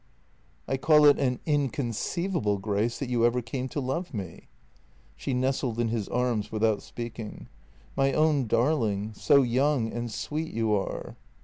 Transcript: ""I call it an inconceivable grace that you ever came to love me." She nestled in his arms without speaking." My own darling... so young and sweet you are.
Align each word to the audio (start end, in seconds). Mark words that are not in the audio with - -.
""I 0.67 0.77
call 0.77 1.05
it 1.05 1.19
an 1.19 1.39
inconceivable 1.45 2.57
grace 2.57 2.97
that 2.97 3.07
you 3.11 3.23
ever 3.23 3.39
came 3.39 3.69
to 3.69 3.79
love 3.79 4.15
me." 4.15 4.47
She 5.15 5.31
nestled 5.31 5.79
in 5.79 5.89
his 5.89 6.09
arms 6.09 6.51
without 6.51 6.81
speaking." 6.81 7.49
My 7.95 8.11
own 8.11 8.47
darling... 8.47 9.13
so 9.13 9.43
young 9.43 9.93
and 9.93 10.11
sweet 10.11 10.51
you 10.51 10.73
are. 10.73 11.17